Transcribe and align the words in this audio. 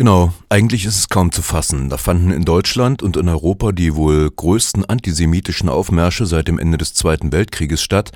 Genau, 0.00 0.32
eigentlich 0.48 0.86
ist 0.86 0.96
es 0.96 1.08
kaum 1.10 1.30
zu 1.30 1.42
fassen. 1.42 1.90
Da 1.90 1.98
fanden 1.98 2.30
in 2.30 2.46
Deutschland 2.46 3.02
und 3.02 3.18
in 3.18 3.28
Europa 3.28 3.70
die 3.70 3.94
wohl 3.94 4.30
größten 4.30 4.86
antisemitischen 4.86 5.68
Aufmärsche 5.68 6.24
seit 6.24 6.48
dem 6.48 6.58
Ende 6.58 6.78
des 6.78 6.94
Zweiten 6.94 7.32
Weltkrieges 7.32 7.82
statt. 7.82 8.10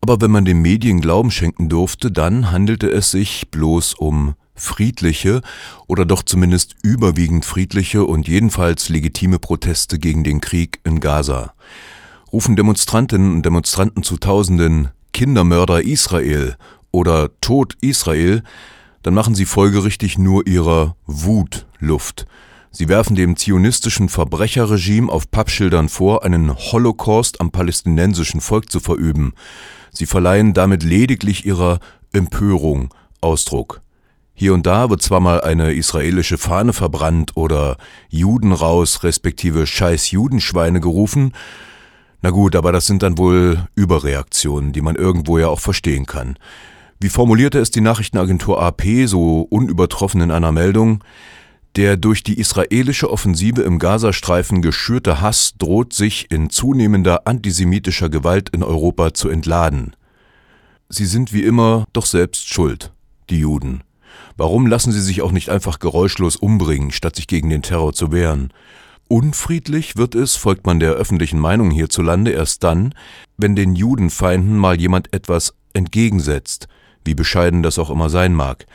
Aber 0.00 0.20
wenn 0.20 0.32
man 0.32 0.44
den 0.44 0.60
Medien 0.60 1.00
Glauben 1.00 1.30
schenken 1.30 1.68
durfte, 1.68 2.10
dann 2.10 2.50
handelte 2.50 2.90
es 2.90 3.12
sich 3.12 3.48
bloß 3.52 3.94
um 3.94 4.34
friedliche 4.56 5.42
oder 5.86 6.04
doch 6.04 6.24
zumindest 6.24 6.74
überwiegend 6.82 7.44
friedliche 7.44 8.04
und 8.04 8.26
jedenfalls 8.26 8.88
legitime 8.88 9.38
Proteste 9.38 10.00
gegen 10.00 10.24
den 10.24 10.40
Krieg 10.40 10.80
in 10.82 10.98
Gaza. 10.98 11.54
Rufen 12.32 12.56
Demonstrantinnen 12.56 13.34
und 13.34 13.46
Demonstranten 13.46 14.02
zu 14.02 14.16
Tausenden 14.16 14.88
Kindermörder 15.12 15.80
Israel 15.80 16.56
oder 16.90 17.30
Tod 17.40 17.76
Israel, 17.80 18.42
dann 19.04 19.14
machen 19.14 19.34
sie 19.34 19.44
folgerichtig 19.44 20.18
nur 20.18 20.46
ihrer 20.46 20.96
Wut 21.06 21.66
Luft. 21.78 22.26
Sie 22.70 22.88
werfen 22.88 23.14
dem 23.14 23.36
zionistischen 23.36 24.08
Verbrecherregime 24.08 25.12
auf 25.12 25.30
Pappschildern 25.30 25.90
vor, 25.90 26.24
einen 26.24 26.56
Holocaust 26.56 27.40
am 27.40 27.52
palästinensischen 27.52 28.40
Volk 28.40 28.72
zu 28.72 28.80
verüben. 28.80 29.34
Sie 29.92 30.06
verleihen 30.06 30.54
damit 30.54 30.82
lediglich 30.82 31.44
ihrer 31.44 31.80
Empörung 32.12 32.92
Ausdruck. 33.20 33.82
Hier 34.32 34.54
und 34.54 34.66
da 34.66 34.88
wird 34.88 35.02
zwar 35.02 35.20
mal 35.20 35.42
eine 35.42 35.74
israelische 35.74 36.38
Fahne 36.38 36.72
verbrannt 36.72 37.36
oder 37.36 37.76
Juden 38.08 38.52
raus 38.52 39.04
respektive 39.04 39.66
Scheiß 39.66 40.10
Judenschweine 40.10 40.80
gerufen, 40.80 41.32
na 42.22 42.30
gut, 42.30 42.56
aber 42.56 42.72
das 42.72 42.86
sind 42.86 43.02
dann 43.02 43.18
wohl 43.18 43.68
Überreaktionen, 43.74 44.72
die 44.72 44.80
man 44.80 44.96
irgendwo 44.96 45.36
ja 45.36 45.48
auch 45.48 45.60
verstehen 45.60 46.06
kann. 46.06 46.38
Wie 47.00 47.08
formulierte 47.08 47.58
es 47.58 47.70
die 47.70 47.80
Nachrichtenagentur 47.80 48.62
AP 48.62 48.82
so 49.06 49.42
unübertroffen 49.42 50.20
in 50.20 50.30
einer 50.30 50.52
Meldung? 50.52 51.02
Der 51.76 51.96
durch 51.96 52.22
die 52.22 52.38
israelische 52.38 53.10
Offensive 53.10 53.62
im 53.62 53.80
Gazastreifen 53.80 54.62
geschürte 54.62 55.20
Hass 55.20 55.54
droht 55.58 55.92
sich 55.92 56.30
in 56.30 56.48
zunehmender 56.48 57.26
antisemitischer 57.26 58.08
Gewalt 58.08 58.48
in 58.50 58.62
Europa 58.62 59.12
zu 59.12 59.28
entladen. 59.28 59.96
Sie 60.88 61.06
sind 61.06 61.32
wie 61.32 61.42
immer 61.42 61.86
doch 61.92 62.06
selbst 62.06 62.48
schuld, 62.48 62.92
die 63.28 63.40
Juden. 63.40 63.82
Warum 64.36 64.66
lassen 64.66 64.92
sie 64.92 65.00
sich 65.00 65.22
auch 65.22 65.32
nicht 65.32 65.48
einfach 65.48 65.80
geräuschlos 65.80 66.36
umbringen, 66.36 66.92
statt 66.92 67.16
sich 67.16 67.26
gegen 67.26 67.50
den 67.50 67.62
Terror 67.62 67.92
zu 67.92 68.12
wehren? 68.12 68.52
Unfriedlich 69.08 69.96
wird 69.96 70.14
es, 70.14 70.36
folgt 70.36 70.66
man 70.66 70.80
der 70.80 70.92
öffentlichen 70.92 71.38
Meinung 71.38 71.70
hierzulande, 71.70 72.30
erst 72.30 72.62
dann, 72.62 72.94
wenn 73.36 73.56
den 73.56 73.74
Judenfeinden 73.74 74.56
mal 74.56 74.80
jemand 74.80 75.12
etwas 75.12 75.54
entgegensetzt, 75.72 76.68
wie 77.04 77.14
bescheiden 77.14 77.62
das 77.62 77.78
auch 77.78 77.90
immer 77.90 78.10
sein 78.10 78.34
mag. 78.34 78.66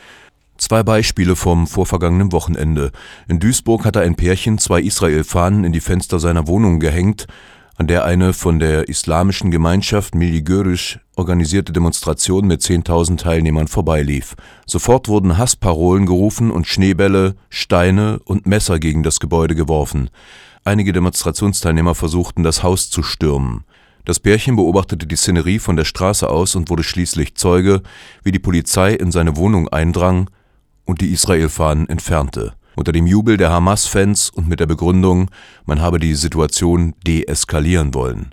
Zwei 0.58 0.82
Beispiele 0.82 1.36
vom 1.36 1.66
vorvergangenen 1.66 2.32
Wochenende. 2.32 2.92
In 3.28 3.40
Duisburg 3.40 3.84
hatte 3.84 4.00
ein 4.00 4.14
Pärchen 4.14 4.58
zwei 4.58 4.82
Israel-Fahnen 4.82 5.64
in 5.64 5.72
die 5.72 5.80
Fenster 5.80 6.20
seiner 6.20 6.46
Wohnung 6.46 6.80
gehängt, 6.80 7.26
an 7.80 7.86
der 7.86 8.04
eine 8.04 8.34
von 8.34 8.58
der 8.58 8.90
islamischen 8.90 9.50
Gemeinschaft 9.50 10.14
Miligörisch 10.14 11.00
organisierte 11.16 11.72
Demonstration 11.72 12.46
mit 12.46 12.60
10.000 12.60 13.16
Teilnehmern 13.16 13.68
vorbeilief. 13.68 14.36
Sofort 14.66 15.08
wurden 15.08 15.38
Hassparolen 15.38 16.04
gerufen 16.04 16.50
und 16.50 16.66
Schneebälle, 16.66 17.36
Steine 17.48 18.20
und 18.26 18.46
Messer 18.46 18.78
gegen 18.78 19.02
das 19.02 19.18
Gebäude 19.18 19.54
geworfen. 19.54 20.10
Einige 20.62 20.92
Demonstrationsteilnehmer 20.92 21.94
versuchten, 21.94 22.42
das 22.42 22.62
Haus 22.62 22.90
zu 22.90 23.02
stürmen. 23.02 23.64
Das 24.04 24.18
Pärchen 24.18 24.56
beobachtete 24.56 25.06
die 25.06 25.16
Szenerie 25.16 25.58
von 25.58 25.76
der 25.76 25.84
Straße 25.84 26.28
aus 26.28 26.54
und 26.54 26.70
wurde 26.70 26.82
schließlich 26.82 27.34
Zeuge, 27.34 27.82
wie 28.22 28.32
die 28.32 28.38
Polizei 28.38 28.94
in 28.94 29.12
seine 29.12 29.36
Wohnung 29.36 29.68
eindrang 29.68 30.30
und 30.84 31.00
die 31.00 31.12
Israel-Fahnen 31.12 31.88
entfernte. 31.88 32.54
Unter 32.76 32.92
dem 32.92 33.06
Jubel 33.06 33.36
der 33.36 33.50
Hamas-Fans 33.50 34.30
und 34.30 34.48
mit 34.48 34.60
der 34.60 34.66
Begründung, 34.66 35.30
man 35.66 35.80
habe 35.80 35.98
die 35.98 36.14
Situation 36.14 36.94
deeskalieren 37.06 37.94
wollen. 37.94 38.30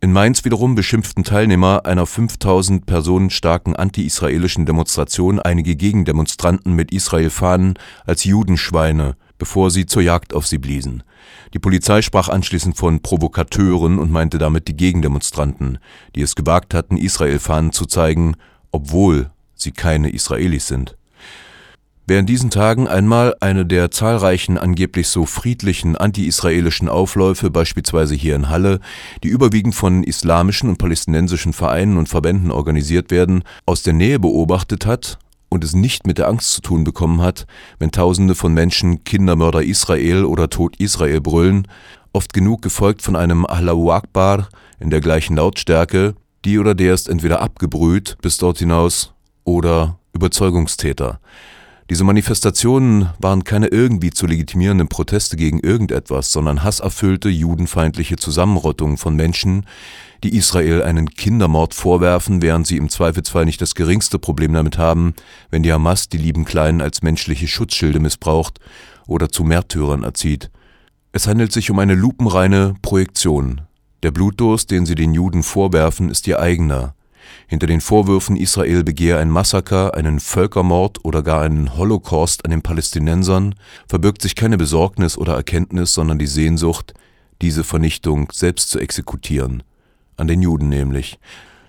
In 0.00 0.12
Mainz 0.12 0.44
wiederum 0.44 0.74
beschimpften 0.74 1.22
Teilnehmer 1.22 1.82
einer 1.84 2.06
5000 2.06 2.86
Personen 2.86 3.30
starken 3.30 3.76
anti-israelischen 3.76 4.66
Demonstration 4.66 5.38
einige 5.38 5.76
Gegendemonstranten 5.76 6.74
mit 6.74 6.92
Israel-Fahnen 6.92 7.74
als 8.04 8.24
Judenschweine, 8.24 9.14
bevor 9.38 9.70
sie 9.70 9.86
zur 9.86 10.02
Jagd 10.02 10.34
auf 10.34 10.46
sie 10.46 10.58
bliesen. 10.58 11.02
Die 11.54 11.58
Polizei 11.58 12.02
sprach 12.02 12.28
anschließend 12.28 12.76
von 12.76 13.00
Provokateuren 13.00 13.98
und 13.98 14.10
meinte 14.10 14.38
damit 14.38 14.68
die 14.68 14.76
Gegendemonstranten, 14.76 15.78
die 16.14 16.22
es 16.22 16.34
gewagt 16.34 16.74
hatten, 16.74 16.96
Israel-Fahnen 16.96 17.72
zu 17.72 17.86
zeigen, 17.86 18.36
obwohl 18.70 19.30
sie 19.54 19.72
keine 19.72 20.10
Israelis 20.10 20.66
sind. 20.66 20.96
Wer 22.04 22.18
in 22.18 22.26
diesen 22.26 22.50
Tagen 22.50 22.88
einmal 22.88 23.36
eine 23.38 23.64
der 23.64 23.92
zahlreichen 23.92 24.58
angeblich 24.58 25.06
so 25.06 25.24
friedlichen 25.24 25.96
anti-israelischen 25.96 26.88
Aufläufe, 26.88 27.48
beispielsweise 27.48 28.16
hier 28.16 28.34
in 28.34 28.48
Halle, 28.48 28.80
die 29.22 29.28
überwiegend 29.28 29.76
von 29.76 30.02
islamischen 30.02 30.68
und 30.68 30.78
palästinensischen 30.78 31.52
Vereinen 31.52 31.96
und 31.96 32.08
Verbänden 32.08 32.50
organisiert 32.50 33.12
werden, 33.12 33.44
aus 33.66 33.84
der 33.84 33.92
Nähe 33.92 34.18
beobachtet 34.18 34.84
hat 34.84 35.18
und 35.52 35.62
es 35.62 35.74
nicht 35.74 36.06
mit 36.06 36.18
der 36.18 36.28
Angst 36.28 36.52
zu 36.52 36.62
tun 36.62 36.82
bekommen 36.82 37.20
hat, 37.20 37.46
wenn 37.78 37.92
Tausende 37.92 38.34
von 38.34 38.54
Menschen 38.54 39.04
Kindermörder 39.04 39.62
Israel 39.62 40.24
oder 40.24 40.48
Tod 40.48 40.76
Israel 40.80 41.20
brüllen, 41.20 41.68
oft 42.12 42.32
genug 42.32 42.62
gefolgt 42.62 43.02
von 43.02 43.16
einem 43.16 43.44
Allahu 43.44 43.92
Akbar 43.92 44.48
in 44.80 44.90
der 44.90 45.00
gleichen 45.00 45.36
Lautstärke, 45.36 46.14
die 46.44 46.58
oder 46.58 46.74
der 46.74 46.94
ist 46.94 47.08
entweder 47.08 47.40
abgebrüht 47.40 48.16
bis 48.22 48.38
dort 48.38 48.58
hinaus 48.58 49.12
oder 49.44 49.98
Überzeugungstäter. 50.12 51.20
Diese 51.90 52.04
Manifestationen 52.04 53.10
waren 53.18 53.44
keine 53.44 53.66
irgendwie 53.66 54.10
zu 54.10 54.26
legitimierenden 54.26 54.88
Proteste 54.88 55.36
gegen 55.36 55.58
irgendetwas, 55.58 56.32
sondern 56.32 56.62
hasserfüllte, 56.62 57.28
judenfeindliche 57.28 58.16
Zusammenrottungen 58.16 58.96
von 58.96 59.16
Menschen, 59.16 59.66
die 60.22 60.36
Israel 60.36 60.82
einen 60.82 61.10
Kindermord 61.10 61.74
vorwerfen, 61.74 62.40
während 62.40 62.66
sie 62.66 62.76
im 62.76 62.88
Zweifelsfall 62.88 63.44
nicht 63.44 63.60
das 63.60 63.74
geringste 63.74 64.18
Problem 64.18 64.52
damit 64.52 64.78
haben, 64.78 65.14
wenn 65.50 65.64
die 65.64 65.72
Hamas 65.72 66.08
die 66.08 66.18
lieben 66.18 66.44
Kleinen 66.44 66.80
als 66.80 67.02
menschliche 67.02 67.48
Schutzschilde 67.48 67.98
missbraucht 67.98 68.60
oder 69.08 69.28
zu 69.28 69.42
Märtyrern 69.42 70.04
erzieht. 70.04 70.50
Es 71.10 71.26
handelt 71.26 71.52
sich 71.52 71.70
um 71.70 71.78
eine 71.78 71.94
lupenreine 71.94 72.74
Projektion. 72.80 73.62
Der 74.02 74.12
Blutdurst, 74.12 74.70
den 74.70 74.86
sie 74.86 74.94
den 74.94 75.12
Juden 75.14 75.42
vorwerfen, 75.42 76.10
ist 76.10 76.26
ihr 76.26 76.40
eigener. 76.40 76.94
Hinter 77.46 77.66
den 77.66 77.80
Vorwürfen, 77.80 78.36
Israel 78.36 78.84
begehe 78.84 79.18
ein 79.18 79.30
Massaker, 79.30 79.94
einen 79.94 80.20
Völkermord 80.20 81.04
oder 81.04 81.22
gar 81.22 81.42
einen 81.42 81.76
Holocaust 81.76 82.44
an 82.44 82.50
den 82.50 82.62
Palästinensern, 82.62 83.54
verbirgt 83.88 84.22
sich 84.22 84.34
keine 84.34 84.58
Besorgnis 84.58 85.18
oder 85.18 85.34
Erkenntnis, 85.34 85.94
sondern 85.94 86.18
die 86.18 86.26
Sehnsucht, 86.26 86.94
diese 87.40 87.64
Vernichtung 87.64 88.28
selbst 88.32 88.70
zu 88.70 88.78
exekutieren. 88.78 89.62
An 90.16 90.26
den 90.26 90.42
Juden 90.42 90.68
nämlich. 90.68 91.18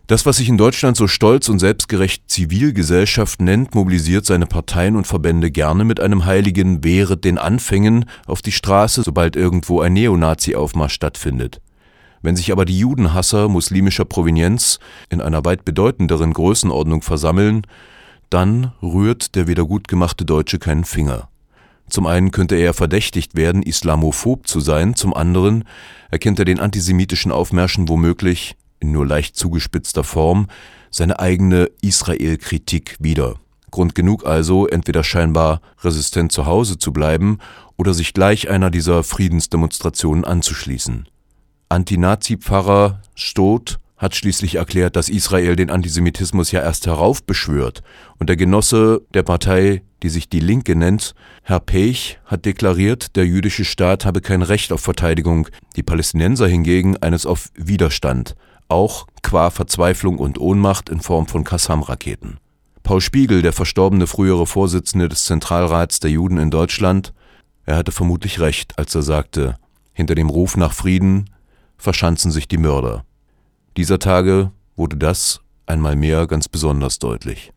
Das, 0.08 0.26
was 0.26 0.38
sich 0.38 0.50
in 0.50 0.58
Deutschland 0.58 0.98
so 0.98 1.08
stolz 1.08 1.48
und 1.48 1.60
selbstgerecht 1.60 2.30
Zivilgesellschaft 2.30 3.42
nennt, 3.42 3.74
mobilisiert 3.74 4.26
seine 4.26 4.46
Parteien 4.46 4.98
und 4.98 5.08
Verbände 5.08 5.50
gerne 5.50 5.86
mit 5.86 6.02
einem 6.02 6.26
heiligen 6.26 6.84
Wehret 6.84 7.24
den 7.24 7.38
Anfängen 7.38 8.06
auf 8.26 8.42
die 8.42 8.52
Straße, 8.52 9.02
sobald 9.04 9.38
irgendwo 9.38 9.80
ein 9.80 9.94
Neonazi-Aufmarsch 9.94 10.94
stattfindet. 10.94 11.62
Wenn 12.24 12.38
sich 12.38 12.52
aber 12.52 12.66
die 12.66 12.80
Judenhasser 12.80 13.50
muslimischer 13.50 14.06
Provenienz 14.06 14.80
in 15.10 15.22
einer 15.22 15.46
weit 15.46 15.66
bedeutenderen 15.66 16.34
Größenordnung 16.34 17.02
versammeln, 17.02 17.68
dann 18.30 18.72
rührt 18.82 19.36
der 19.36 19.48
wiedergutgemachte 19.48 20.26
Deutsche 20.26 20.58
keinen 20.58 20.86
Finger. 20.86 21.28
Zum 21.90 22.08
einen 22.08 22.32
könnte 22.32 22.56
er 22.56 22.74
verdächtigt 22.74 23.36
werden, 23.36 23.62
islamophob 23.62 24.48
zu 24.48 24.62
sein, 24.62 24.96
zum 24.96 25.14
anderen 25.14 25.66
erkennt 26.10 26.40
er 26.40 26.46
den 26.46 26.62
antisemitischen 26.62 27.32
Aufmärschen 27.32 27.90
womöglich, 27.90 28.56
in 28.80 28.94
nur 28.94 29.06
leicht 29.06 29.36
zugespitzter 29.36 30.06
Form, 30.06 30.48
seine 30.92 31.20
eigene 31.20 31.70
Israel-Kritik 31.82 32.96
wieder. 33.00 33.36
Grund 33.70 33.96
genug 33.96 34.26
also, 34.26 34.66
entweder 34.66 35.04
scheinbar 35.04 35.62
resistent 35.84 36.32
zu 36.32 36.46
Hause 36.46 36.78
zu 36.78 36.94
bleiben 36.94 37.40
oder 37.76 37.94
sich 37.94 38.14
gleich 38.14 38.50
einer 38.50 38.70
dieser 38.70 39.04
Friedensdemonstrationen 39.04 40.24
anzuschließen. 40.24 41.08
Anti-Nazi-Pfarrer 41.70 43.02
Stoth 43.16 43.80
hat 43.98 44.16
schließlich 44.16 44.56
erklärt, 44.56 44.96
dass 44.96 45.08
Israel 45.08 45.56
den 45.56 45.70
Antisemitismus 45.70 46.52
ja 46.52 46.62
erst 46.62 46.88
heraufbeschwört. 46.88 47.84
Und 48.20 48.28
der 48.28 48.36
Genosse 48.36 49.02
der 49.14 49.24
Partei, 49.24 49.82
die 50.04 50.10
sich 50.10 50.28
die 50.28 50.42
Linke 50.42 50.76
nennt, 50.76 51.16
Herr 51.42 51.62
Pech, 51.62 52.20
hat 52.26 52.46
deklariert, 52.46 53.16
der 53.16 53.26
jüdische 53.26 53.64
Staat 53.64 54.06
habe 54.06 54.20
kein 54.20 54.42
Recht 54.42 54.74
auf 54.74 54.82
Verteidigung, 54.82 55.48
die 55.78 55.84
Palästinenser 55.84 56.48
hingegen 56.48 56.98
eines 56.98 57.26
auf 57.26 57.48
Widerstand, 57.56 58.36
auch 58.68 59.08
qua 59.22 59.50
Verzweiflung 59.50 60.18
und 60.18 60.38
Ohnmacht 60.38 60.90
in 60.90 61.00
Form 61.00 61.28
von 61.28 61.46
Kassam-Raketen. 61.46 62.38
Paul 62.84 63.00
Spiegel, 63.00 63.42
der 63.42 63.54
verstorbene 63.54 64.08
frühere 64.08 64.46
Vorsitzende 64.46 65.08
des 65.08 65.24
Zentralrats 65.24 66.02
der 66.02 66.12
Juden 66.12 66.38
in 66.38 66.52
Deutschland, 66.52 67.14
er 67.66 67.78
hatte 67.78 67.94
vermutlich 67.94 68.42
recht, 68.42 68.78
als 68.78 68.94
er 68.94 69.04
sagte, 69.04 69.56
hinter 69.94 70.16
dem 70.16 70.30
Ruf 70.30 70.58
nach 70.58 70.74
Frieden 70.74 71.30
verschanzen 71.84 72.32
sich 72.32 72.48
die 72.48 72.58
Mörder. 72.58 73.06
Dieser 73.78 74.00
Tage 74.00 74.52
wurde 74.76 74.98
das 74.98 75.42
einmal 75.66 75.96
mehr 75.96 76.26
ganz 76.28 76.48
besonders 76.48 76.98
deutlich 76.98 77.54